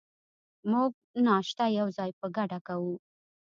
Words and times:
موږ 0.71 0.91
به 1.07 1.19
ناشته 1.27 1.65
یوځای 1.79 2.11
په 2.19 2.25
ګډه 2.35 2.59
کوو. 2.67 2.95